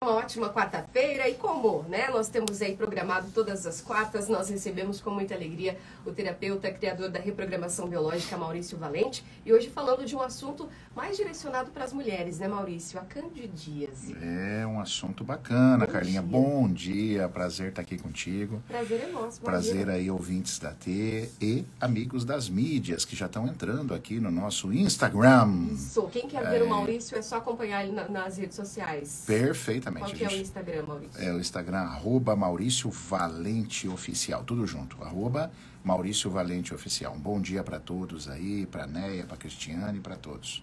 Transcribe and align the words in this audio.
Uma 0.00 0.12
ótima 0.14 0.48
quarta-feira 0.48 1.28
e 1.28 1.34
como, 1.34 1.82
né? 1.88 2.08
Nós 2.08 2.28
temos 2.28 2.62
aí 2.62 2.76
programado 2.76 3.32
todas 3.34 3.66
as 3.66 3.80
quartas, 3.80 4.28
nós 4.28 4.48
recebemos 4.48 5.00
com 5.00 5.10
muita 5.10 5.34
alegria 5.34 5.76
o 6.06 6.12
terapeuta, 6.12 6.70
criador 6.70 7.10
da 7.10 7.18
reprogramação 7.18 7.88
biológica, 7.88 8.36
Maurício 8.36 8.78
Valente, 8.78 9.24
e 9.44 9.52
hoje 9.52 9.68
falando 9.68 10.04
de 10.06 10.14
um 10.14 10.22
assunto 10.22 10.68
mais 10.94 11.16
direcionado 11.16 11.72
para 11.72 11.82
as 11.84 11.92
mulheres, 11.92 12.38
né, 12.38 12.46
Maurício? 12.46 12.96
A 12.96 13.02
candidíase. 13.02 14.16
É 14.22 14.64
um 14.64 14.78
assunto 14.80 15.24
bacana, 15.24 15.84
Bom 15.84 15.92
Carlinha. 15.92 16.22
dia. 16.22 16.30
Bom 16.30 16.72
dia, 16.72 17.28
prazer 17.28 17.70
estar 17.70 17.82
aqui 17.82 17.98
contigo. 17.98 18.62
Prazer 18.68 19.00
é 19.02 19.10
nosso. 19.10 19.40
Prazer 19.40 19.72
imagina. 19.82 19.92
aí, 19.94 20.08
ouvintes 20.12 20.60
da 20.60 20.70
T 20.70 21.28
e 21.40 21.64
amigos 21.80 22.24
das 22.24 22.48
mídias 22.48 23.04
que 23.04 23.16
já 23.16 23.26
estão 23.26 23.48
entrando 23.48 23.92
aqui 23.92 24.20
no 24.20 24.30
nosso 24.30 24.72
Instagram. 24.72 25.70
Isso. 25.72 26.06
Quem 26.12 26.28
quer 26.28 26.48
ver 26.48 26.62
o 26.62 26.68
Maurício 26.68 27.18
é 27.18 27.22
só 27.22 27.38
acompanhar 27.38 27.82
ele 27.82 27.90
na- 27.92 28.08
nas 28.08 28.36
redes 28.38 28.54
sociais. 28.54 29.24
Perfeitamente. 29.90 30.00
Qual 30.00 30.16
que 30.16 30.24
é 30.24 30.26
o 30.26 30.30
gente. 30.30 30.42
Instagram, 30.42 30.86
Maurício? 30.86 31.22
É 31.22 31.32
o 31.32 31.40
Instagram, 31.40 31.78
arroba 31.78 32.36
Maurício 32.36 32.90
Valente 32.90 33.88
Oficial. 33.88 34.44
Tudo 34.44 34.66
junto. 34.66 35.02
Arroba 35.02 35.50
Maurício 35.82 36.30
Valente 36.30 36.74
Oficial. 36.74 37.14
Um 37.14 37.20
bom 37.20 37.40
dia 37.40 37.62
para 37.62 37.78
todos 37.80 38.28
aí, 38.28 38.66
para 38.66 38.86
Neia, 38.86 39.24
para 39.24 39.36
Cristiane, 39.36 40.00
para 40.00 40.16
todos. 40.16 40.62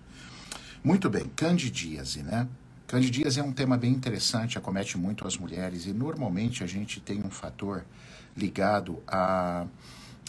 Muito 0.83 1.09
bem, 1.09 1.25
candidíase, 1.35 2.21
né? 2.21 2.47
Candidíase 2.85 3.39
é 3.39 3.43
um 3.43 3.51
tema 3.51 3.75
bem 3.75 3.91
interessante, 3.91 4.59
acomete 4.59 4.95
muito 4.97 5.27
as 5.27 5.35
mulheres 5.37 5.87
e 5.87 5.93
normalmente 5.93 6.63
a 6.63 6.67
gente 6.67 6.99
tem 6.99 7.23
um 7.23 7.31
fator 7.31 7.83
ligado 8.37 9.01
a, 9.07 9.65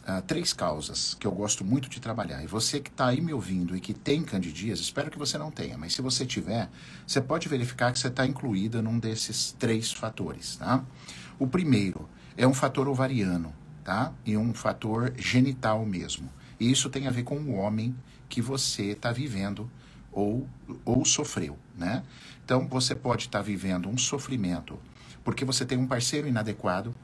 a 0.07 0.21
três 0.23 0.53
causas 0.53 1.15
que 1.19 1.27
eu 1.27 1.33
gosto 1.33 1.65
muito 1.65 1.89
de 1.89 2.01
trabalhar. 2.01 2.43
E 2.43 2.47
você 2.47 2.79
que 2.79 2.91
está 2.91 3.09
aí 3.09 3.21
me 3.21 3.33
ouvindo 3.33 3.77
e 3.77 3.81
que 3.81 3.93
tem 3.93 4.23
candidíase, 4.23 4.81
espero 4.81 5.11
que 5.11 5.19
você 5.19 5.37
não 5.37 5.51
tenha, 5.51 5.77
mas 5.77 5.95
se 5.95 6.01
você 6.01 6.25
tiver, 6.25 6.71
você 7.05 7.21
pode 7.21 7.49
verificar 7.49 7.93
que 7.93 7.99
você 7.99 8.07
está 8.07 8.25
incluída 8.25 8.81
num 8.81 9.01
desses 9.01 9.51
três 9.59 9.93
fatores, 9.93 10.57
tá? 10.57 10.85
O 11.41 11.49
primeiro 11.49 12.09
é 12.37 12.47
um 12.47 12.55
fator 12.55 12.89
ovariano, 12.89 13.53
tá? 13.83 14.13
E 14.25 14.37
um 14.37 14.55
fator 14.55 15.13
genital 15.17 15.85
mesmo. 15.85 16.31
E 16.61 16.71
isso 16.71 16.89
tem 16.89 17.09
a 17.09 17.11
ver 17.11 17.25
com 17.25 17.37
o 17.39 17.55
homem 17.57 17.93
que 18.29 18.41
você 18.41 18.93
está 18.93 19.11
vivendo 19.11 19.69
ou, 20.13 20.49
ou 20.85 21.05
sofreu, 21.05 21.59
né? 21.77 22.05
Então 22.45 22.69
você 22.69 22.95
pode 22.95 23.25
estar 23.25 23.43
vivendo 23.43 23.89
um 23.89 23.99
sofrimento 23.99 24.79
porque 25.25 25.45
você 25.45 25.67
tem 25.67 25.77
um 25.77 25.89
parceiro 25.89 26.29
inadequado 26.29 26.95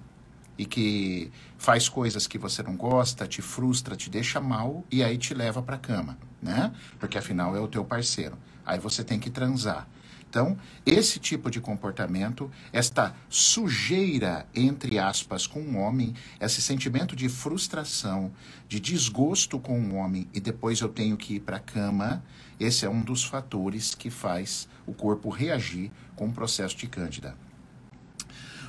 e 0.62 0.64
que 0.64 1.32
faz 1.58 1.88
coisas 1.88 2.28
que 2.28 2.38
você 2.38 2.62
não 2.62 2.76
gosta, 2.76 3.26
te 3.26 3.42
frustra, 3.42 3.96
te 3.96 4.08
deixa 4.08 4.40
mal 4.40 4.84
e 4.92 5.02
aí 5.02 5.18
te 5.18 5.34
leva 5.34 5.60
para 5.60 5.76
cama, 5.76 6.16
né? 6.40 6.72
Porque 7.00 7.18
afinal 7.18 7.56
é 7.56 7.60
o 7.60 7.66
teu 7.66 7.84
parceiro. 7.84 8.38
Aí 8.64 8.78
você 8.78 9.02
tem 9.02 9.18
que 9.18 9.28
transar. 9.28 9.88
Então, 10.30 10.56
esse 10.86 11.18
tipo 11.18 11.50
de 11.50 11.60
comportamento, 11.60 12.48
esta 12.72 13.12
sujeira, 13.28 14.46
entre 14.54 15.00
aspas, 15.00 15.48
com 15.48 15.60
o 15.60 15.76
homem, 15.76 16.14
esse 16.40 16.62
sentimento 16.62 17.16
de 17.16 17.28
frustração, 17.28 18.32
de 18.68 18.78
desgosto 18.78 19.58
com 19.58 19.78
o 19.80 19.96
homem 19.96 20.28
e 20.32 20.38
depois 20.38 20.80
eu 20.80 20.88
tenho 20.88 21.16
que 21.16 21.34
ir 21.34 21.40
para 21.40 21.56
a 21.56 21.60
cama, 21.60 22.24
esse 22.58 22.86
é 22.86 22.88
um 22.88 23.02
dos 23.02 23.24
fatores 23.24 23.96
que 23.96 24.10
faz 24.10 24.68
o 24.86 24.94
corpo 24.94 25.28
reagir 25.28 25.90
com 26.14 26.28
o 26.28 26.32
processo 26.32 26.76
de 26.76 26.86
cândida. 26.86 27.36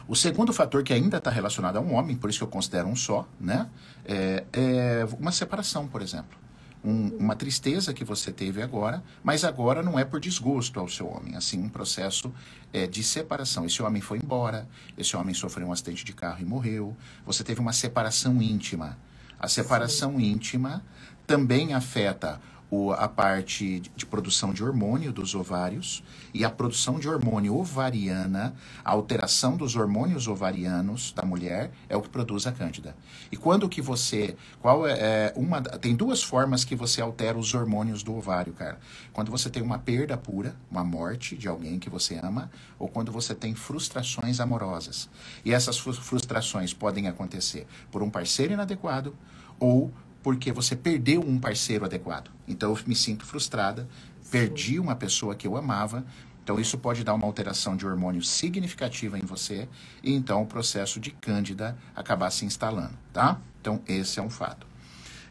O 0.08 0.16
segundo 0.16 0.52
fator 0.52 0.84
que 0.84 0.94
ainda 0.94 1.18
está 1.18 1.30
relacionado 1.32 1.78
a 1.78 1.82
um 1.82 1.94
homem, 1.94 2.16
por 2.16 2.30
isso 2.30 2.40
que 2.40 2.44
eu 2.44 2.48
considero 2.50 2.88
um 2.88 2.96
só, 2.96 3.28
né? 3.40 3.70
É, 4.06 4.44
é 4.54 5.08
uma 5.20 5.32
separação, 5.32 5.88
por 5.88 6.02
exemplo. 6.02 6.38
Um- 6.84 7.16
uma 7.18 7.34
tristeza 7.36 7.94
que 7.94 8.04
você 8.04 8.30
teve 8.30 8.62
agora, 8.62 9.02
mas 9.24 9.46
agora 9.46 9.82
não 9.82 9.98
é 9.98 10.04
por 10.04 10.20
desgosto 10.20 10.78
ao 10.82 10.90
seu 10.90 11.08
homem, 11.08 11.36
assim, 11.38 11.58
um 11.64 11.70
processo 11.70 12.34
é, 12.74 12.86
de 12.86 13.02
separação. 13.02 13.66
Esse 13.66 13.82
homem 13.82 14.02
foi 14.02 14.18
embora, 14.18 14.68
esse 14.98 15.16
homem 15.16 15.34
sofreu 15.34 15.68
um 15.68 15.72
acidente 15.72 16.04
de 16.04 16.12
carro 16.12 16.42
e 16.42 16.46
morreu, 16.46 16.96
você 17.26 17.42
teve 17.42 17.62
uma 17.62 17.72
separação 17.72 18.42
íntima. 18.42 18.98
A 19.40 19.48
separação 19.48 20.20
íntima 20.20 20.84
também 21.26 21.74
afeta 21.74 22.42
o- 22.74 22.92
a 22.92 23.08
parte 23.08 23.80
de, 23.80 23.92
de 23.96 24.06
produção 24.06 24.52
de 24.54 24.64
hormônio 24.64 25.12
dos 25.14 25.36
ovários 25.36 26.04
e 26.34 26.44
a 26.44 26.50
produção 26.50 27.00
de 27.00 27.08
hormônio 27.08 27.56
ovariana, 27.56 28.56
a 28.84 28.92
alteração 28.92 29.56
dos 29.56 29.76
hormônios 29.76 30.28
ovarianos 30.28 31.14
da 31.14 31.24
mulher 31.24 31.72
é 31.88 31.96
o 31.96 32.02
que 32.02 32.10
produz 32.10 32.48
a 32.48 32.52
cândida. 32.52 32.96
E 33.32 33.38
quando 33.38 33.70
que 33.70 33.82
você, 33.82 34.36
qual 34.62 34.88
é, 34.88 34.94
é 34.94 35.34
uma, 35.36 35.62
tem 35.62 35.96
duas 35.96 36.24
formas 36.24 36.64
que 36.64 36.76
você 36.76 37.00
altera 37.02 37.38
os 37.38 37.54
hormônios 37.54 38.02
do 38.02 38.16
ovário, 38.16 38.54
cara. 38.54 38.80
Quando 39.12 39.30
você 39.30 39.50
tem 39.50 39.62
uma 39.62 39.78
perda 39.78 40.18
pura, 40.18 40.56
uma 40.72 40.84
morte 40.84 41.38
de 41.38 41.48
alguém 41.48 41.78
que 41.78 41.90
você 41.90 42.20
ama, 42.24 42.50
ou 42.80 42.88
quando 42.88 43.12
você 43.12 43.36
tem 43.36 43.54
frustrações 43.54 44.40
amorosas. 44.40 45.10
E 45.46 45.54
essas 45.54 45.78
fru- 45.78 45.94
frustrações 45.94 46.74
podem 46.74 47.08
acontecer 47.08 47.68
por 47.92 48.02
um 48.02 48.10
parceiro 48.10 48.54
inadequado 48.54 49.16
ou 49.60 49.92
porque 50.24 50.52
você 50.52 50.76
perdeu 50.76 51.22
um 51.22 51.38
parceiro 51.38 51.86
adequado. 51.86 52.32
Então 52.48 52.72
eu 52.76 52.80
me 52.88 52.96
sinto 52.96 53.26
frustrada, 53.26 53.88
perdi 54.32 54.80
uma 54.80 54.96
pessoa 54.96 55.36
que 55.36 55.46
eu 55.46 55.56
amava. 55.58 56.04
Então 56.44 56.60
isso 56.60 56.78
pode 56.78 57.04
dar 57.04 57.14
uma 57.14 57.26
alteração 57.28 57.76
de 57.78 57.86
hormônio 57.86 58.22
significativa 58.24 59.18
em 59.18 59.22
você 59.26 59.68
e 60.04 60.14
então 60.14 60.42
o 60.42 60.46
processo 60.46 61.00
de 61.00 61.12
cândida 61.12 61.78
acabar 61.96 62.30
se 62.32 62.46
instalando, 62.46 62.98
tá? 63.14 63.40
Então 63.62 63.82
esse 63.88 64.20
é 64.20 64.24
um 64.24 64.30
fato. 64.30 64.66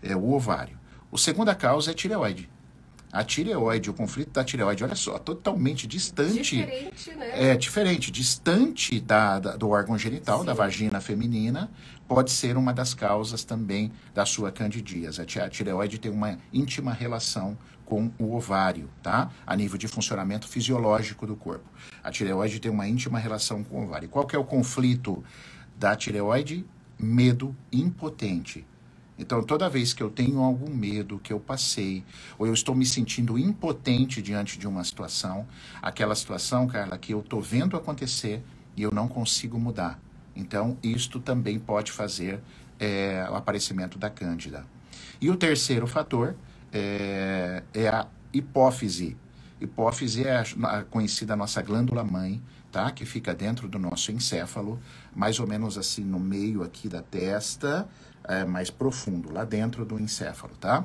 É 0.02 0.14
o 0.16 0.30
ovário. 0.32 0.78
A 1.12 1.18
segunda 1.18 1.54
causa 1.54 1.90
é 1.90 1.92
a 1.92 1.94
tireoide. 1.94 2.48
A 3.12 3.22
tireoide, 3.22 3.90
o 3.90 3.92
conflito 3.92 4.30
da 4.30 4.42
tireoide, 4.42 4.82
olha 4.82 4.94
só, 4.94 5.18
totalmente 5.18 5.86
distante. 5.86 6.56
Diferente, 6.56 7.10
né? 7.14 7.50
É 7.52 7.56
diferente, 7.58 8.10
distante 8.10 8.98
da, 8.98 9.38
da- 9.38 9.54
do 9.54 9.68
órgão 9.68 9.98
genital, 9.98 10.40
Sim. 10.40 10.46
da 10.46 10.54
vagina 10.54 10.98
feminina, 10.98 11.70
pode 12.14 12.30
ser 12.30 12.58
uma 12.58 12.74
das 12.74 12.92
causas 12.92 13.42
também 13.42 13.90
da 14.12 14.26
sua 14.26 14.52
candidíase. 14.52 15.22
A 15.22 15.24
ti- 15.24 15.40
A 15.40 15.48
tireoide 15.48 15.98
tem 15.98 16.10
uma 16.12 16.38
íntima 16.52 16.92
relação 16.92 17.56
com 17.86 18.10
o 18.18 18.34
ovário, 18.36 18.90
tá? 19.02 19.30
A 19.46 19.56
nível 19.56 19.78
de 19.78 19.88
funcionamento 19.88 20.46
fisiológico 20.46 21.26
do 21.26 21.34
corpo. 21.34 21.64
A 22.04 22.10
tireoide 22.10 22.60
tem 22.60 22.70
uma 22.70 22.86
íntima 22.86 23.18
relação 23.18 23.64
com 23.64 23.80
o 23.80 23.84
ovário. 23.84 24.10
Qual 24.10 24.26
que 24.26 24.36
é 24.36 24.38
o 24.38 24.44
conflito 24.44 25.24
da 25.78 25.96
tireoide? 25.96 26.66
Medo 26.98 27.56
impotente. 27.72 28.66
Então, 29.18 29.42
toda 29.42 29.68
vez 29.70 29.94
que 29.94 30.02
eu 30.02 30.10
tenho 30.10 30.40
algum 30.40 30.70
medo 30.70 31.18
que 31.18 31.32
eu 31.32 31.40
passei, 31.40 32.04
ou 32.38 32.46
eu 32.46 32.52
estou 32.52 32.74
me 32.74 32.84
sentindo 32.84 33.38
impotente 33.38 34.20
diante 34.20 34.58
de 34.58 34.66
uma 34.68 34.84
situação, 34.84 35.46
aquela 35.80 36.14
situação, 36.14 36.66
Carla, 36.66 36.98
que 36.98 37.14
eu 37.14 37.20
estou 37.20 37.40
vendo 37.40 37.74
acontecer 37.74 38.42
e 38.76 38.82
eu 38.82 38.90
não 38.90 39.08
consigo 39.08 39.58
mudar. 39.58 39.98
Então, 40.34 40.76
isto 40.82 41.20
também 41.20 41.58
pode 41.58 41.92
fazer 41.92 42.40
é, 42.78 43.26
o 43.30 43.34
aparecimento 43.34 43.98
da 43.98 44.10
cândida. 44.10 44.64
E 45.20 45.30
o 45.30 45.36
terceiro 45.36 45.86
fator 45.86 46.34
é, 46.72 47.62
é 47.72 47.88
a 47.88 48.06
hipófise. 48.32 49.16
Hipófise 49.60 50.26
é 50.26 50.36
a, 50.36 50.78
a 50.78 50.84
conhecida 50.84 51.36
nossa 51.36 51.62
glândula 51.62 52.02
mãe, 52.02 52.42
tá? 52.72 52.90
Que 52.90 53.04
fica 53.04 53.34
dentro 53.34 53.68
do 53.68 53.78
nosso 53.78 54.10
encéfalo, 54.10 54.80
mais 55.14 55.38
ou 55.38 55.46
menos 55.46 55.76
assim 55.78 56.02
no 56.02 56.18
meio 56.18 56.62
aqui 56.62 56.88
da 56.88 57.02
testa, 57.02 57.88
é, 58.24 58.44
mais 58.44 58.70
profundo, 58.70 59.32
lá 59.32 59.44
dentro 59.44 59.84
do 59.84 60.00
encéfalo, 60.00 60.54
tá? 60.56 60.84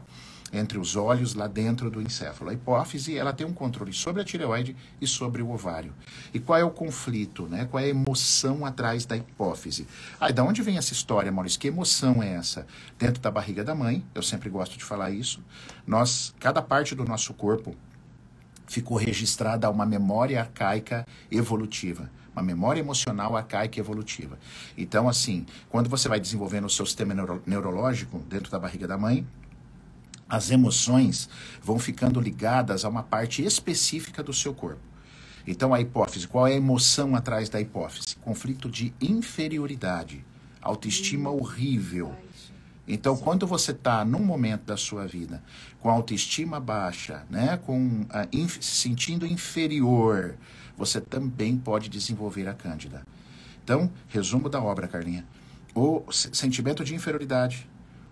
Entre 0.51 0.77
os 0.77 0.95
olhos, 0.95 1.33
lá 1.33 1.45
dentro 1.45 1.91
do 1.91 2.01
encéfalo. 2.01 2.49
A 2.49 2.53
hipófise, 2.53 3.17
ela 3.17 3.33
tem 3.33 3.45
um 3.45 3.51
controle 3.51 3.91
sobre 3.91 4.21
a 4.21 4.25
tireoide 4.25 4.75
e 5.01 5.05
sobre 5.05 5.41
o 5.41 5.51
ovário. 5.51 5.93
E 6.33 6.39
qual 6.39 6.57
é 6.57 6.63
o 6.63 6.69
conflito, 6.69 7.47
né? 7.47 7.67
Qual 7.69 7.83
é 7.83 7.87
a 7.87 7.89
emoção 7.89 8.65
atrás 8.65 9.05
da 9.05 9.17
hipófise? 9.17 9.85
E 10.21 10.31
da 10.31 10.43
onde 10.43 10.61
vem 10.61 10.77
essa 10.77 10.93
história, 10.93 11.31
Maurício? 11.31 11.59
Que 11.59 11.67
emoção 11.67 12.23
é 12.23 12.33
essa? 12.33 12.65
Dentro 12.97 13.21
da 13.21 13.29
barriga 13.29 13.63
da 13.63 13.75
mãe, 13.75 14.05
eu 14.15 14.23
sempre 14.23 14.49
gosto 14.49 14.77
de 14.77 14.83
falar 14.85 15.11
isso. 15.11 15.43
Nós, 15.85 16.33
cada 16.39 16.61
parte 16.61 16.95
do 16.95 17.03
nosso 17.03 17.33
corpo 17.33 17.75
ficou 18.65 18.97
registrada 18.97 19.69
uma 19.69 19.85
memória 19.85 20.39
arcaica 20.39 21.05
evolutiva, 21.31 22.09
uma 22.33 22.43
memória 22.43 22.79
emocional 22.79 23.35
arcaica 23.35 23.79
evolutiva. 23.79 24.37
Então, 24.77 25.09
assim, 25.09 25.45
quando 25.69 25.89
você 25.89 26.07
vai 26.07 26.19
desenvolvendo 26.19 26.65
o 26.65 26.69
seu 26.69 26.85
sistema 26.85 27.13
neuro- 27.13 27.41
neurológico 27.45 28.19
dentro 28.29 28.51
da 28.51 28.59
barriga 28.59 28.87
da 28.87 28.97
mãe, 28.97 29.25
as 30.29 30.51
emoções 30.51 31.29
vão 31.61 31.79
ficando 31.79 32.19
ligadas 32.19 32.83
a 32.83 32.89
uma 32.89 33.03
parte 33.03 33.43
específica 33.43 34.21
do 34.21 34.33
seu 34.33 34.53
corpo. 34.53 34.81
Então, 35.45 35.73
a 35.73 35.79
hipófise, 35.79 36.27
qual 36.27 36.45
é 36.45 36.51
a 36.53 36.57
emoção 36.57 37.15
atrás 37.15 37.47
da 37.47 37.61
hipófise? 37.61 38.15
Conflito 38.17 38.69
de 38.69 38.93
inferioridade, 39.01 40.25
autoestima 40.61 41.29
horrível. 41.29 42.13
Então, 42.85 43.15
quando 43.17 43.45
você 43.47 43.71
está 43.71 44.03
num 44.03 44.19
momento 44.19 44.63
da 44.63 44.77
sua 44.77 45.05
vida 45.05 45.43
com 45.79 45.89
autoestima 45.89 46.59
baixa, 46.59 47.23
né, 47.29 47.57
com 47.65 48.05
ah, 48.09 48.27
inf- 48.31 48.61
se 48.61 48.71
sentindo 48.81 49.25
inferior, 49.25 50.35
você 50.77 50.99
também 51.01 51.57
pode 51.57 51.89
desenvolver 51.89 52.47
a 52.47 52.53
cândida. 52.53 53.03
Então, 53.63 53.91
resumo 54.07 54.47
da 54.49 54.61
obra, 54.61 54.87
Carlinha. 54.87 55.25
O 55.75 56.03
se- 56.11 56.29
sentimento 56.33 56.83
de 56.83 56.95
inferioridade, 56.95 57.69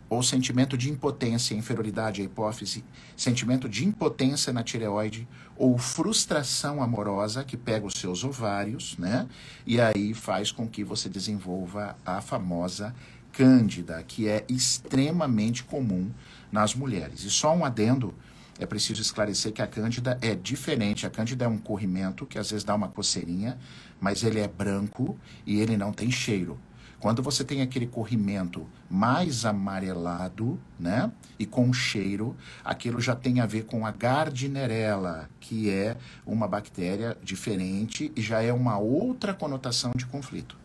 ou 0.10 0.22
sentimento 0.22 0.78
de 0.78 0.90
impotência, 0.90 1.56
inferioridade 1.56 2.22
hipófise, 2.22 2.84
sentimento 3.18 3.68
de 3.68 3.86
impotência 3.86 4.54
na 4.54 4.64
tireoide, 4.64 5.28
ou 5.58 5.78
frustração 5.78 6.82
amorosa 6.82 7.44
que 7.44 7.58
pega 7.58 7.86
os 7.86 7.94
seus 7.96 8.24
ovários, 8.24 8.98
né? 8.98 9.28
E 9.66 9.80
aí 9.80 10.14
faz 10.14 10.52
com 10.52 10.68
que 10.68 10.84
você 10.84 11.10
desenvolva 11.10 11.96
a 12.06 12.22
famosa 12.22 12.94
cândida, 13.32 14.02
que 14.04 14.28
é 14.28 14.46
extremamente 14.48 15.64
comum 15.64 16.10
nas 16.52 16.74
mulheres. 16.74 17.24
E 17.24 17.30
só 17.30 17.54
um 17.54 17.66
adendo, 17.66 18.14
é 18.58 18.66
preciso 18.66 19.02
esclarecer 19.02 19.52
que 19.52 19.62
a 19.62 19.68
cândida 19.68 20.18
é 20.22 20.34
diferente. 20.36 21.06
A 21.06 21.10
cândida 21.10 21.46
é 21.46 21.48
um 21.48 21.58
corrimento 21.58 22.26
que 22.26 22.40
às 22.40 22.52
vezes 22.52 22.64
dá 22.64 22.74
uma 22.74 22.88
coceirinha, 22.88 23.58
mas 24.00 24.24
ele 24.24 24.40
é 24.40 24.48
branco 24.48 25.18
e 25.46 25.60
ele 25.60 25.76
não 25.76 25.92
tem 25.92 26.10
cheiro. 26.10 26.58
Quando 27.06 27.22
você 27.22 27.44
tem 27.44 27.62
aquele 27.62 27.86
corrimento 27.86 28.66
mais 28.90 29.46
amarelado, 29.46 30.60
né, 30.80 31.12
e 31.38 31.46
com 31.46 31.72
cheiro, 31.72 32.36
aquilo 32.64 33.00
já 33.00 33.16
tem 33.16 33.42
a 33.42 33.46
ver 33.46 33.66
com 33.66 33.86
a 33.86 33.92
Gardnerella, 33.92 35.30
que 35.40 35.70
é 35.70 35.98
uma 36.26 36.48
bactéria 36.48 37.16
diferente 37.22 38.12
e 38.16 38.22
já 38.24 38.42
é 38.42 38.52
uma 38.52 38.80
outra 38.80 39.36
conotação 39.36 39.92
de 39.96 40.08
conflito. 40.08 40.58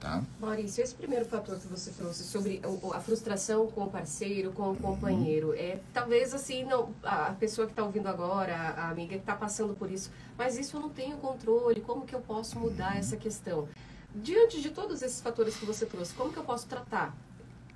Tá? 0.00 0.24
Maurício, 0.40 0.82
esse 0.82 0.92
primeiro 0.92 1.24
fator 1.24 1.56
que 1.56 1.68
você 1.68 1.92
trouxe 1.92 2.24
sobre 2.24 2.60
a 2.92 2.98
frustração 2.98 3.68
com 3.68 3.84
o 3.84 3.88
parceiro, 3.88 4.50
com 4.50 4.72
o 4.72 4.76
companheiro, 4.76 5.54
é 5.54 5.78
talvez 5.94 6.34
assim, 6.34 6.64
não, 6.64 6.90
a 7.04 7.32
pessoa 7.38 7.64
que 7.64 7.72
está 7.72 7.84
ouvindo 7.84 8.08
agora, 8.08 8.56
a 8.56 8.88
amiga 8.88 9.14
que 9.14 9.20
está 9.20 9.36
passando 9.36 9.72
por 9.72 9.88
isso, 9.88 10.10
mas 10.36 10.58
isso 10.58 10.76
eu 10.76 10.80
não 10.80 10.90
tenho 10.90 11.16
controle, 11.18 11.80
como 11.80 12.04
que 12.04 12.14
eu 12.14 12.20
posso 12.20 12.58
mudar 12.58 12.98
essa 12.98 13.16
questão? 13.16 13.68
Diante 14.16 14.60
de 14.60 14.70
todos 14.70 15.02
esses 15.02 15.20
fatores 15.20 15.56
que 15.56 15.66
você 15.66 15.84
trouxe, 15.86 16.14
como 16.14 16.32
que 16.32 16.38
eu 16.38 16.44
posso 16.44 16.66
tratar 16.66 17.14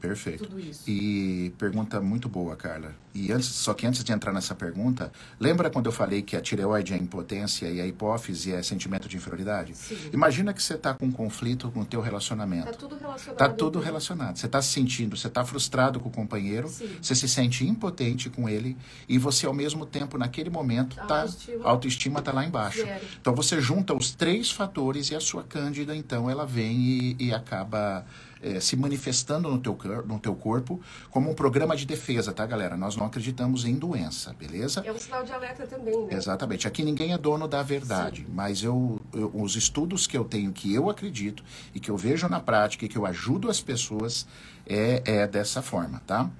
Perfeito. 0.00 0.44
tudo 0.44 0.58
isso? 0.58 0.82
E 0.88 1.52
pergunta 1.58 2.00
muito 2.00 2.28
boa, 2.28 2.56
Carla. 2.56 2.94
E 3.12 3.32
antes, 3.32 3.48
só 3.48 3.74
que 3.74 3.86
antes 3.86 4.04
de 4.04 4.12
entrar 4.12 4.32
nessa 4.32 4.54
pergunta, 4.54 5.12
lembra 5.38 5.68
quando 5.68 5.86
eu 5.86 5.92
falei 5.92 6.22
que 6.22 6.36
a 6.36 6.40
tireoide 6.40 6.94
é 6.94 6.96
impotência 6.96 7.66
e 7.68 7.80
a 7.80 7.86
hipófise 7.86 8.52
é 8.52 8.62
sentimento 8.62 9.08
de 9.08 9.16
inferioridade? 9.16 9.74
Sim. 9.76 9.96
Imagina 10.12 10.54
que 10.54 10.62
você 10.62 10.74
está 10.74 10.94
com 10.94 11.06
um 11.06 11.10
conflito 11.12 11.70
com 11.72 11.80
o 11.80 11.84
teu 11.84 12.00
relacionamento. 12.00 12.66
Tá 12.66 12.72
tudo 12.72 12.96
relacionado. 12.96 13.36
Tá 13.36 13.48
tudo 13.48 13.80
relacionado. 13.80 14.36
Você 14.36 14.46
está 14.46 14.62
se 14.62 14.68
sentindo, 14.72 15.16
você 15.16 15.26
está 15.26 15.44
frustrado 15.44 15.98
com 15.98 16.08
o 16.08 16.12
companheiro, 16.12 16.68
Sim. 16.68 16.88
você 17.02 17.14
se 17.14 17.28
sente 17.28 17.66
impotente 17.66 18.30
com 18.30 18.48
ele 18.48 18.76
e 19.08 19.18
você 19.18 19.44
ao 19.46 19.52
mesmo 19.52 19.84
tempo 19.84 20.16
naquele 20.16 20.48
momento 20.48 20.96
tá 21.06 21.22
Autoestima. 21.22 21.64
autoestima 21.64 22.22
tá 22.22 22.32
lá 22.32 22.44
embaixo. 22.46 22.78
Zero. 22.80 23.04
Então 23.20 23.34
você 23.34 23.60
junta 23.60 23.92
os 23.92 24.12
três 24.14 24.50
fatores 24.50 25.10
e 25.10 25.16
a 25.16 25.20
sua 25.20 25.42
cândida 25.42 25.94
então 25.96 26.30
ela 26.30 26.46
vem 26.46 26.76
e, 26.78 27.16
e 27.18 27.34
acaba 27.34 28.06
eh, 28.42 28.60
se 28.60 28.76
manifestando 28.76 29.48
no 29.50 29.58
teu, 29.58 29.76
no 30.06 30.18
teu 30.18 30.34
corpo 30.34 30.80
como 31.10 31.30
um 31.30 31.34
programa 31.34 31.76
de 31.76 31.84
defesa, 31.86 32.32
tá, 32.32 32.44
galera? 32.46 32.76
Nós 32.76 32.96
não 32.96 33.06
acreditamos 33.06 33.64
em 33.64 33.74
doença, 33.74 34.32
beleza? 34.38 34.82
É 34.86 34.92
um 34.92 34.98
sinal 34.98 35.24
de 35.24 35.32
alerta 35.32 35.66
também, 35.66 35.96
né? 36.06 36.14
Exatamente. 36.14 36.66
Aqui 36.66 36.82
ninguém 36.82 37.12
é 37.12 37.18
dono 37.18 37.46
da 37.48 37.62
verdade, 37.62 38.26
mas 38.32 38.62
eu, 38.62 39.00
eu- 39.12 39.30
os 39.34 39.56
estudos 39.56 40.06
que 40.06 40.16
eu 40.16 40.24
tenho, 40.24 40.52
que 40.52 40.72
eu 40.74 40.88
acredito 40.90 41.42
e 41.74 41.80
que 41.80 41.90
eu 41.90 41.96
vejo 41.96 42.28
na 42.28 42.40
prática 42.40 42.84
e 42.84 42.88
que 42.88 42.96
eu 42.98 43.06
ajudo 43.06 43.50
as 43.50 43.60
pessoas 43.60 44.26
é, 44.66 45.02
é 45.04 45.26
dessa 45.26 45.60
forma, 45.62 46.00
tá? 46.06 46.30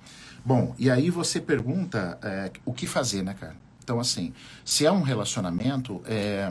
Bom, 0.44 0.75
e 0.79 0.91
aí 0.91 1.11
você 1.11 1.41
pergunta 1.41 2.19
é, 2.23 2.50
o 2.64 2.73
que 2.73 2.87
fazer, 2.87 3.23
né, 3.23 3.35
cara? 3.38 3.56
Então, 3.82 3.99
assim, 4.00 4.32
se 4.64 4.87
é 4.87 4.93
um 4.93 5.02
relacionamento, 5.02 6.00
é, 6.06 6.50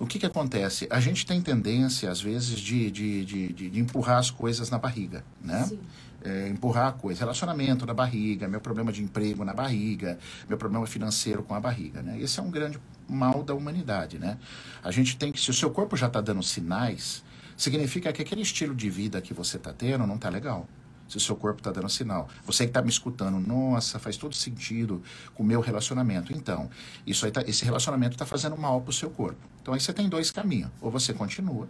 o 0.00 0.06
que 0.06 0.18
que 0.18 0.26
acontece? 0.26 0.86
A 0.90 1.00
gente 1.00 1.24
tem 1.24 1.40
tendência, 1.40 2.10
às 2.10 2.20
vezes, 2.20 2.58
de, 2.60 2.90
de, 2.90 3.24
de, 3.24 3.52
de- 3.70 3.80
empurrar 3.80 4.18
as 4.18 4.30
coisas 4.30 4.68
na 4.70 4.78
barriga, 4.78 5.24
né? 5.40 5.64
Sim. 5.64 5.78
é, 6.24 6.48
empurrar 6.48 6.88
a 6.88 6.92
coisa. 6.92 7.20
Relacionamento 7.20 7.84
na 7.86 7.94
barriga, 7.94 8.48
meu 8.48 8.60
problema 8.60 8.90
de 8.92 9.02
emprego 9.02 9.44
na 9.44 9.52
barriga, 9.54 10.18
meu 10.48 10.58
problema 10.58 10.86
financeiro 10.86 11.42
com 11.42 11.54
a 11.54 11.60
barriga, 11.60 12.02
né? 12.02 12.18
Esse 12.20 12.40
é 12.40 12.42
um 12.42 12.50
grande 12.50 12.78
mal 13.08 13.42
da 13.42 13.54
humanidade, 13.54 14.18
né? 14.18 14.38
A 14.82 14.90
gente 14.90 15.16
tem 15.16 15.30
que, 15.30 15.40
se 15.40 15.50
o 15.50 15.54
seu 15.54 15.70
corpo 15.70 15.96
já 15.96 16.06
está 16.06 16.20
dando 16.20 16.42
sinais, 16.42 17.22
significa 17.56 18.12
que 18.12 18.22
aquele 18.22 18.42
estilo 18.42 18.74
de 18.74 18.90
vida 18.90 19.20
que 19.20 19.32
você 19.34 19.58
está 19.58 19.72
tendo 19.72 20.06
não 20.06 20.16
está 20.16 20.28
legal. 20.28 20.66
Se 21.08 21.16
o 21.16 21.20
seu 21.20 21.36
corpo 21.36 21.60
está 21.60 21.70
dando 21.70 21.88
sinal. 21.88 22.28
Você 22.46 22.64
que 22.64 22.70
está 22.70 22.80
me 22.82 22.88
escutando, 22.88 23.38
nossa, 23.38 23.98
faz 23.98 24.16
todo 24.16 24.34
sentido 24.34 25.02
com 25.34 25.42
o 25.42 25.46
meu 25.46 25.60
relacionamento. 25.60 26.32
Então, 26.32 26.70
isso 27.06 27.26
aí 27.26 27.30
tá- 27.32 27.42
esse 27.46 27.64
relacionamento 27.64 28.12
está 28.14 28.24
fazendo 28.24 28.56
mal 28.56 28.80
para 28.80 28.90
o 28.90 28.92
seu 28.92 29.10
corpo. 29.10 29.40
Então 29.60 29.74
aí 29.74 29.80
você 29.80 29.92
tem 29.92 30.08
dois 30.08 30.30
caminhos. 30.30 30.70
Ou 30.80 30.90
você 30.90 31.12
continua 31.12 31.68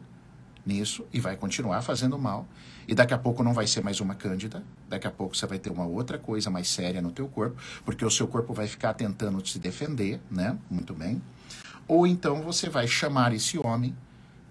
nisso 0.64 1.04
e 1.12 1.20
vai 1.20 1.36
continuar 1.36 1.82
fazendo 1.82 2.19
mal. 2.19 2.46
E 2.86 2.94
daqui 2.94 3.12
a 3.14 3.19
pouco 3.19 3.42
não 3.42 3.52
vai 3.52 3.66
ser 3.66 3.82
mais 3.82 4.00
uma 4.00 4.14
cândida, 4.14 4.62
daqui 4.88 5.06
a 5.06 5.10
pouco 5.10 5.37
você 5.37 5.46
vai 5.46 5.58
ter 5.58 5.70
uma 5.70 5.84
outra 5.87 6.19
coisa 6.19 6.50
mais 6.50 6.69
séria 6.69 7.02
no 7.02 7.10
teu 7.10 7.28
corpo, 7.28 7.56
porque 7.84 8.04
o 8.04 8.10
seu 8.10 8.26
corpo 8.26 8.52
vai 8.54 8.66
ficar 8.66 8.94
tentando 8.94 9.46
se 9.46 9.58
defender, 9.58 10.20
né? 10.30 10.56
Muito 10.70 10.94
bem. 10.94 11.20
Ou 11.87 12.06
então 12.06 12.42
você 12.42 12.69
vai 12.69 12.87
chamar 12.87 13.32
esse 13.34 13.58
homem 13.58 13.94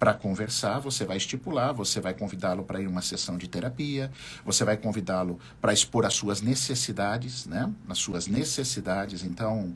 para 0.03 0.13
conversar, 0.13 0.79
você 0.79 1.05
vai 1.05 1.15
estipular, 1.15 1.73
você 1.73 2.01
vai 2.01 2.13
convidá-lo 2.13 2.65
para 2.65 2.81
ir 2.81 2.87
uma 2.87 3.01
sessão 3.01 3.37
de 3.37 3.47
terapia, 3.47 4.11
você 4.43 4.65
vai 4.65 4.75
convidá-lo 4.75 5.39
para 5.61 5.71
expor 5.71 6.05
as 6.05 6.13
suas 6.13 6.41
necessidades, 6.41 7.45
né? 7.45 7.71
As 7.87 7.99
suas 7.99 8.27
necessidades. 8.27 9.23
Então, 9.23 9.73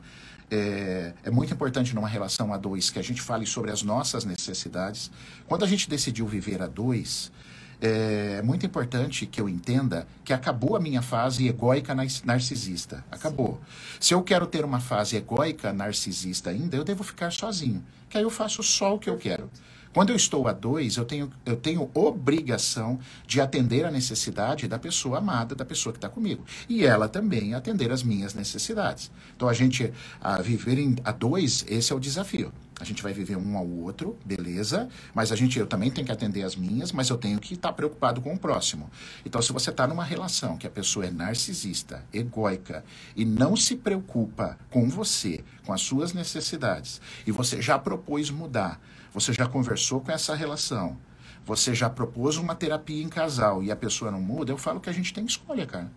é, 0.50 1.14
é 1.24 1.30
muito 1.30 1.54
importante 1.54 1.94
numa 1.94 2.08
relação 2.08 2.52
a 2.52 2.58
dois 2.58 2.90
que 2.90 2.98
a 2.98 3.02
gente 3.02 3.22
fale 3.22 3.46
sobre 3.46 3.70
as 3.70 3.82
nossas 3.82 4.26
necessidades. 4.26 5.10
Quando 5.46 5.64
a 5.64 5.66
gente 5.66 5.88
decidiu 5.88 6.26
viver 6.26 6.60
a 6.60 6.66
dois, 6.66 7.32
é 7.80 8.42
muito 8.42 8.66
importante 8.66 9.24
que 9.24 9.40
eu 9.40 9.48
entenda 9.48 10.06
que 10.26 10.34
acabou 10.34 10.76
a 10.76 10.80
minha 10.80 11.00
fase 11.00 11.48
egóica 11.48 11.94
nar- 11.94 12.06
narcisista. 12.22 13.02
Acabou. 13.10 13.62
Se 13.98 14.12
eu 14.12 14.22
quero 14.22 14.46
ter 14.46 14.62
uma 14.62 14.78
fase 14.78 15.16
egóica 15.16 15.72
narcisista 15.72 16.50
ainda, 16.50 16.76
eu 16.76 16.84
devo 16.84 17.02
ficar 17.02 17.32
sozinho. 17.32 17.82
Que 18.10 18.18
aí 18.18 18.24
eu 18.24 18.30
faço 18.30 18.62
só 18.62 18.94
o 18.94 18.98
que 18.98 19.08
eu 19.08 19.16
quero. 19.16 19.50
Quando 19.98 20.10
eu 20.10 20.16
estou 20.16 20.46
a 20.46 20.52
dois, 20.52 20.96
eu 20.96 21.04
tenho, 21.04 21.28
eu 21.44 21.56
tenho 21.56 21.90
obrigação 21.92 23.00
de 23.26 23.40
atender 23.40 23.84
a 23.84 23.90
necessidade 23.90 24.68
da 24.68 24.78
pessoa 24.78 25.18
amada, 25.18 25.56
da 25.56 25.64
pessoa 25.64 25.92
que 25.92 25.98
está 25.98 26.08
comigo. 26.08 26.44
E 26.68 26.86
ela 26.86 27.08
também 27.08 27.52
atender 27.52 27.90
as 27.90 28.04
minhas 28.04 28.32
necessidades. 28.32 29.10
Então, 29.34 29.48
a 29.48 29.52
gente, 29.52 29.92
a 30.20 30.40
viver 30.40 30.78
em, 30.78 30.94
a 31.02 31.10
dois, 31.10 31.64
esse 31.66 31.92
é 31.92 31.96
o 31.96 31.98
desafio. 31.98 32.52
A 32.78 32.84
gente 32.84 33.02
vai 33.02 33.12
viver 33.12 33.36
um 33.36 33.56
ao 33.58 33.66
outro, 33.66 34.16
beleza, 34.24 34.88
mas 35.12 35.32
a 35.32 35.34
gente, 35.34 35.58
eu 35.58 35.66
também 35.66 35.90
tenho 35.90 36.06
que 36.06 36.12
atender 36.12 36.44
as 36.44 36.54
minhas, 36.54 36.92
mas 36.92 37.08
eu 37.08 37.18
tenho 37.18 37.40
que 37.40 37.54
estar 37.54 37.72
preocupado 37.72 38.20
com 38.20 38.32
o 38.32 38.38
próximo. 38.38 38.88
Então, 39.26 39.42
se 39.42 39.52
você 39.52 39.70
está 39.70 39.84
numa 39.84 40.04
relação 40.04 40.56
que 40.56 40.68
a 40.68 40.70
pessoa 40.70 41.06
é 41.06 41.10
narcisista, 41.10 42.04
egóica 42.12 42.84
e 43.16 43.24
não 43.24 43.56
se 43.56 43.74
preocupa 43.74 44.56
com 44.70 44.88
você, 44.88 45.42
com 45.66 45.72
as 45.72 45.80
suas 45.80 46.12
necessidades, 46.12 47.00
e 47.26 47.32
você 47.32 47.60
já 47.60 47.76
propôs 47.76 48.30
mudar, 48.30 48.80
você 49.12 49.32
já 49.32 49.46
conversou 49.46 50.00
com 50.00 50.12
essa 50.12 50.34
relação, 50.34 50.96
você 51.44 51.74
já 51.74 51.88
propôs 51.88 52.36
uma 52.36 52.54
terapia 52.54 53.02
em 53.02 53.08
casal 53.08 53.62
e 53.62 53.70
a 53.70 53.76
pessoa 53.76 54.10
não 54.10 54.20
muda, 54.20 54.52
eu 54.52 54.58
falo 54.58 54.80
que 54.80 54.90
a 54.90 54.92
gente 54.92 55.12
tem 55.12 55.24
que 55.24 55.30
escolher, 55.30 55.66
cara. 55.66 55.90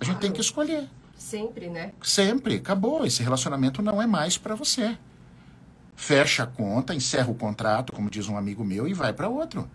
A 0.00 0.04
gente 0.04 0.14
tem 0.16 0.30
Claro. 0.30 0.34
que 0.34 0.40
escolher. 0.40 0.88
Sempre, 1.16 1.68
né? 1.68 1.92
Sempre, 2.02 2.56
acabou. 2.56 3.06
Esse 3.06 3.22
relacionamento 3.22 3.80
não 3.80 4.02
é 4.02 4.06
mais 4.06 4.36
para 4.36 4.54
você. 4.56 4.98
Fecha 5.94 6.42
a 6.42 6.46
conta, 6.46 6.94
encerra 6.94 7.30
o 7.30 7.34
contrato, 7.34 7.92
como 7.92 8.10
diz 8.10 8.28
um 8.28 8.36
amigo 8.36 8.64
meu, 8.64 8.88
e 8.88 8.94
vai 8.94 9.12
para 9.12 9.28
outro. 9.28 9.70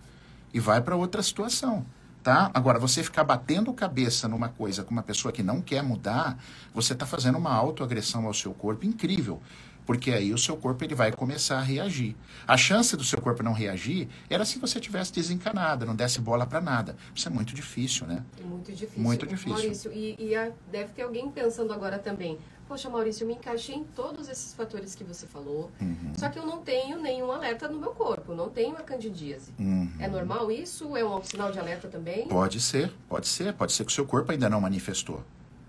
E 0.54 0.60
vai 0.60 0.82
para 0.82 0.96
outra 0.96 1.24
situação. 1.24 1.86
Tá? 2.22 2.52
Agora, 2.54 2.78
você 2.78 3.02
ficar 3.02 3.24
batendo 3.24 3.72
cabeça 3.72 4.28
numa 4.28 4.50
coisa 4.50 4.84
com 4.84 4.92
uma 4.92 5.04
pessoa 5.04 5.32
que 5.32 5.42
não 5.42 5.62
quer 5.62 5.82
mudar, 5.82 6.38
você 6.74 6.92
está 6.92 7.06
fazendo 7.06 7.38
uma 7.38 7.54
autoagressão 7.54 8.26
ao 8.26 8.34
seu 8.34 8.54
corpo 8.54 8.86
incrível. 8.86 9.42
Porque 9.88 10.12
aí 10.12 10.34
o 10.34 10.38
seu 10.38 10.58
corpo 10.58 10.84
ele 10.84 10.94
vai 10.94 11.14
começar 11.14 11.58
a 11.60 11.62
reagir. 11.62 12.14
A 12.46 12.58
chance 12.58 12.96
do 12.98 13.06
seu 13.06 13.22
corpo 13.22 13.42
não 13.42 13.54
reagir 13.54 14.10
era 14.30 14.44
se 14.44 14.60
você 14.60 14.82
tivesse 14.82 15.14
desencanada, 15.14 15.86
não 15.86 15.96
desse 15.96 16.20
bola 16.20 16.46
para 16.46 16.60
nada. 16.60 16.98
Isso 17.16 17.26
é 17.28 17.32
muito 17.32 17.56
difícil, 17.56 18.06
né? 18.06 18.22
É 18.38 18.44
muito 18.44 18.70
difícil. 18.74 19.02
Muito 19.02 19.26
difícil. 19.26 19.54
Maurício, 19.54 19.92
e, 19.94 20.16
e 20.20 20.36
a- 20.36 20.52
deve 20.70 20.92
ter 20.92 21.04
alguém 21.04 21.32
pensando 21.32 21.72
agora 21.72 21.98
também. 21.98 22.38
Poxa, 22.68 22.90
Maurício, 22.90 23.24
eu 23.24 23.28
me 23.30 23.36
encaixei 23.36 23.76
em 23.76 23.86
todos 23.86 24.28
esses 24.28 24.54
fatores 24.54 24.94
que 24.94 25.06
você 25.06 25.26
falou, 25.26 25.72
Uhum. 25.80 26.12
só 26.18 26.28
que 26.28 26.38
eu 26.38 26.46
não 26.46 26.58
tenho 26.62 27.02
nenhum 27.02 27.32
alerta 27.32 27.70
no 27.70 27.80
meu 27.80 27.92
corpo, 27.92 28.36
não 28.36 28.50
tenho 28.50 28.76
a 28.76 28.82
candidíase. 28.82 29.54
Uhum. 29.58 29.90
É 30.00 30.10
normal 30.10 30.52
isso? 30.52 30.98
É 30.98 31.06
um 31.06 31.24
sinal 31.24 31.50
de 31.50 31.60
alerta 31.60 31.88
também? 31.88 32.28
Pode 32.28 32.60
ser, 32.60 32.92
pode 33.08 33.30
ser. 33.30 33.54
Pode 33.54 33.72
ser 33.72 33.86
que 33.86 33.92
o 33.94 33.96
seu 33.96 34.06
corpo 34.06 34.34
ainda 34.34 34.50
não 34.50 34.60
manifestou. 34.60 35.24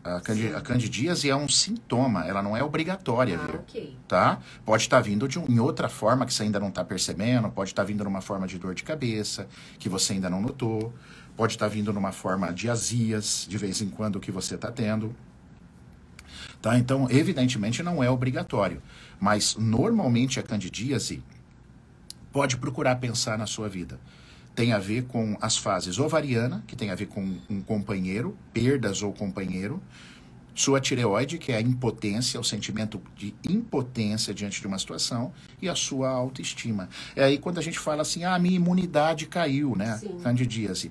A, 0.04 0.20
candi 0.20 0.48
Sim. 0.48 0.54
a 0.54 0.60
candidíase 0.60 1.28
é 1.28 1.36
um 1.36 1.48
sintoma, 1.48 2.24
ela 2.26 2.42
não 2.42 2.56
é 2.56 2.62
obrigatória, 2.62 3.38
Ah, 3.38 3.46
viu? 3.46 3.60
ok. 3.60 3.96
Tá? 4.06 4.38
Pode 4.64 4.82
estar 4.84 5.00
vindo 5.00 5.26
de 5.28 5.38
um, 5.38 5.46
em 5.46 5.58
outra 5.58 5.88
forma 5.88 6.24
que 6.24 6.32
você 6.32 6.44
ainda 6.44 6.58
não 6.60 6.68
está 6.68 6.84
percebendo, 6.84 7.50
pode 7.50 7.70
estar 7.70 7.84
vindo 7.84 8.04
numa 8.04 8.20
forma 8.20 8.46
de 8.46 8.58
dor 8.58 8.74
de 8.74 8.82
cabeça 8.84 9.46
que 9.78 9.88
você 9.88 10.14
ainda 10.14 10.30
não 10.30 10.40
notou, 10.40 10.94
pode 11.36 11.54
estar 11.54 11.68
vindo 11.68 11.92
numa 11.92 12.12
forma 12.12 12.52
de 12.52 12.70
azias 12.70 13.46
de 13.48 13.58
vez 13.58 13.82
em 13.82 13.88
quando 13.88 14.18
que 14.20 14.30
você 14.30 14.54
está 14.54 14.70
tendo. 14.70 15.14
Tá? 16.62 16.78
Então, 16.78 17.06
evidentemente, 17.10 17.82
não 17.82 18.02
é 18.02 18.10
obrigatório. 18.10 18.82
Mas, 19.20 19.56
normalmente, 19.56 20.40
a 20.40 20.42
candidíase 20.42 21.22
pode 22.32 22.56
procurar 22.56 22.96
pensar 22.96 23.36
na 23.38 23.46
sua 23.46 23.68
vida. 23.68 23.98
Tem 24.54 24.72
a 24.72 24.78
ver 24.78 25.04
com 25.04 25.36
as 25.40 25.56
fases 25.56 25.98
ovariana, 25.98 26.64
que 26.66 26.74
tem 26.74 26.90
a 26.90 26.94
ver 26.94 27.06
com 27.06 27.38
um 27.48 27.60
companheiro, 27.60 28.36
perdas 28.52 29.02
ou 29.02 29.12
companheiro, 29.12 29.80
sua 30.54 30.80
tireoide, 30.80 31.38
que 31.38 31.52
é 31.52 31.56
a 31.56 31.60
impotência, 31.60 32.40
o 32.40 32.44
sentimento 32.44 33.00
de 33.16 33.32
impotência 33.48 34.34
diante 34.34 34.60
de 34.60 34.66
uma 34.66 34.78
situação, 34.78 35.32
e 35.62 35.68
a 35.68 35.74
sua 35.76 36.10
autoestima. 36.10 36.88
É 37.14 37.24
aí 37.24 37.38
quando 37.38 37.58
a 37.58 37.62
gente 37.62 37.78
fala 37.78 38.02
assim, 38.02 38.24
ah, 38.24 38.36
minha 38.38 38.56
imunidade 38.56 39.26
caiu, 39.26 39.76
né? 39.76 39.96
Sim. 39.98 40.18
Candidíase. 40.20 40.90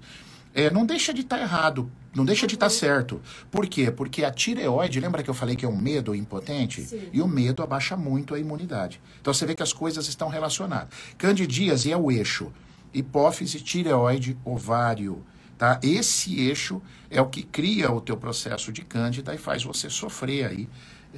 É, 0.53 0.71
não 0.71 0.85
deixa 0.85 1.13
de 1.13 1.21
estar 1.21 1.39
errado, 1.39 1.91
não 2.15 2.23
deixa 2.23 2.47
de 2.47 2.55
estar 2.55 2.69
certo. 2.69 3.21
Por 3.51 3.67
quê? 3.67 3.91
Porque 3.91 4.23
a 4.23 4.31
tireoide, 4.31 4.99
lembra 4.99 5.21
que 5.21 5.29
eu 5.29 5.33
falei 5.33 5.55
que 5.55 5.65
é 5.65 5.69
um 5.69 5.77
medo 5.77 6.15
impotente? 6.15 6.81
Sim. 6.81 7.09
E 7.11 7.21
o 7.21 7.27
medo 7.27 7.61
abaixa 7.61 7.97
muito 7.97 8.33
a 8.33 8.39
imunidade. 8.39 9.01
Então 9.21 9.33
você 9.33 9.45
vê 9.45 9.53
que 9.53 9.61
as 9.61 9.73
coisas 9.73 10.07
estão 10.07 10.29
relacionadas. 10.29 10.89
Candidíase 11.17 11.91
é 11.91 11.97
o 11.97 12.09
eixo 12.09 12.51
hipófise, 12.97 13.59
tireoide, 13.59 14.37
ovário. 14.43 15.23
Tá? 15.57 15.79
Esse 15.81 16.39
eixo 16.39 16.81
é 17.09 17.19
o 17.19 17.27
que 17.27 17.41
cria 17.41 17.91
o 17.91 17.99
teu 17.99 18.15
processo 18.15 18.71
de 18.71 18.83
cândida 18.83 19.33
e 19.33 19.37
faz 19.37 19.63
você 19.63 19.89
sofrer 19.89 20.45
aí, 20.45 20.69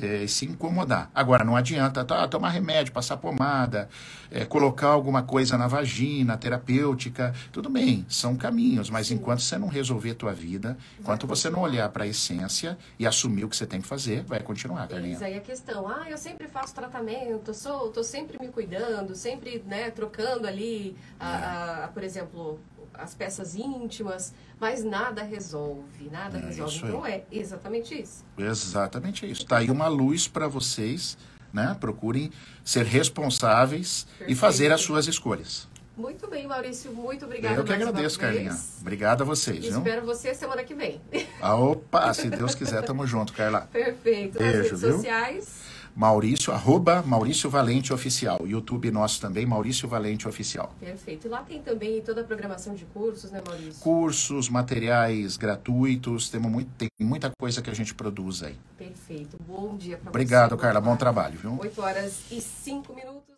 eh, 0.02 0.26
se 0.28 0.46
incomodar. 0.46 1.10
Agora, 1.14 1.44
não 1.44 1.56
adianta 1.56 2.04
tá, 2.06 2.28
tomar 2.28 2.50
remédio, 2.50 2.94
passar 2.94 3.18
pomada, 3.18 3.90
eh, 4.32 4.46
colocar 4.46 4.88
alguma 4.88 5.24
coisa 5.24 5.58
na 5.58 5.68
vagina, 5.68 6.38
terapêutica, 6.38 7.34
tudo 7.52 7.70
bem, 7.70 8.06
são 8.10 8.36
caminhos, 8.36 8.90
mas 8.90 9.12
enquanto 9.12 9.42
você 9.42 9.58
não 9.58 9.68
resolver 9.68 10.12
a 10.12 10.16
tua 10.16 10.34
vida, 10.34 10.78
enquanto 11.00 11.26
você 11.28 11.50
não 11.50 11.62
olhar 11.62 11.90
para 11.90 12.04
a 12.04 12.08
essência 12.08 12.78
e 12.98 13.06
assumir 13.06 13.44
o 13.46 13.50
que 13.50 13.56
você 13.58 13.66
tem 13.66 13.82
que 13.82 13.88
fazer, 13.88 14.24
vai 14.24 14.40
continuar, 14.40 14.88
Carlinha. 14.88 15.18
aí 15.22 15.36
a 15.38 15.42
questão, 15.42 15.88
ah, 15.88 16.10
eu 16.10 16.18
sempre 16.18 16.48
faço 16.48 16.74
tratamento, 16.74 17.54
sou, 17.54 17.90
tô 17.92 18.04
sempre 18.04 18.38
me 18.40 18.48
cuidando, 18.50 19.16
sempre, 19.16 19.64
né, 19.68 19.90
trocando 19.92 20.48
ali, 20.48 20.96
a, 21.20 21.84
a- 21.86 21.88
por 21.90 22.04
exemplo, 22.04 22.60
as 22.94 23.14
peças 23.16 23.56
íntimas, 23.56 24.34
mas 24.60 24.84
nada 24.84 25.24
resolve, 25.24 26.10
nada 26.12 26.38
É 26.38 26.42
resolve. 26.48 26.76
isso. 26.76 26.86
Então 26.86 27.06
é 27.06 27.24
exatamente 27.32 28.02
isso. 28.02 28.26
Exatamente 28.38 29.30
isso. 29.30 29.46
Tá 29.46 29.58
aí 29.58 29.70
uma 29.72 29.88
luz 29.90 30.28
para 30.28 30.48
vocês, 30.48 31.18
né? 31.52 31.76
Procurem 31.80 32.32
ser 32.64 32.86
responsáveis 32.86 34.06
e 34.14 34.18
Perfeito. 34.20 34.40
fazer 34.40 34.72
as 34.72 34.82
suas 34.82 35.08
escolhas. 35.08 35.68
Muito 35.98 36.28
bem, 36.28 36.48
Maurício, 36.48 36.94
muito 36.94 37.26
obrigada. 37.26 37.56
Eu 37.56 37.64
que 37.66 37.74
agradeço, 37.74 38.18
Carlinha. 38.18 38.58
Obrigado 38.80 39.22
a 39.24 39.26
vocês, 39.26 39.66
viu? 39.66 39.80
Espero 39.80 40.06
você 40.06 40.34
semana 40.34 40.64
que 40.64 40.74
vem. 40.74 41.02
Ah, 41.42 41.56
opa, 41.56 42.14
se 42.14 42.30
Deus 42.30 42.56
quiser, 42.56 42.82
tamo 42.84 43.06
junto, 43.06 43.34
Carla. 43.34 43.68
Perfeito. 43.74 44.40
Nas 44.40 44.52
Beijo, 44.54 44.64
redes 44.64 44.82
viu? 44.82 44.94
sociais. 44.94 45.60
Maurício, 45.96 46.54
arroba 46.54 47.04
Maurício 47.04 47.50
Valente 47.50 47.94
Oficial. 47.94 48.40
YouTube 48.46 48.90
nosso 48.92 49.22
também, 49.22 49.46
Maurício 49.46 49.88
Valente 49.88 50.28
Oficial. 50.28 50.74
Perfeito. 50.80 51.28
E 51.28 51.30
lá 51.30 51.44
tem 51.44 51.62
também 51.62 52.02
toda 52.02 52.22
a 52.22 52.24
programação 52.24 52.74
de 52.74 52.86
cursos, 52.86 53.32
né, 53.32 53.42
Maurício? 53.46 53.82
Cursos, 53.82 54.50
materiais 54.50 55.38
gratuitos, 55.38 56.30
temos 56.30 56.52
muito, 56.52 56.72
tem 56.78 56.90
muita 57.02 57.32
coisa 57.38 57.62
que 57.62 57.70
a 57.70 57.74
gente 57.74 57.94
produz 57.94 58.44
aí. 58.44 58.56
Perfeito. 58.78 59.38
Bom 59.48 59.76
dia 59.78 59.98
para 59.98 60.06
você. 60.06 60.10
Obrigado, 60.10 60.58
Carla. 60.58 60.80
Bom 60.80 60.96
trabalho. 60.96 61.20
trabalho, 61.20 61.38
viu? 61.38 61.60
8 61.60 61.82
horas 61.82 62.22
e 62.32 62.40
5 62.40 62.94
minutos. 62.94 63.29